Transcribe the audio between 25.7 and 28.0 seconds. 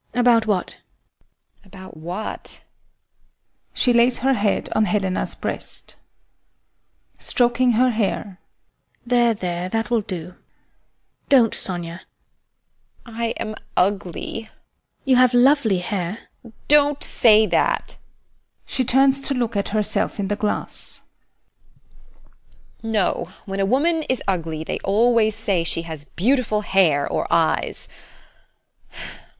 has beautiful hair or eyes.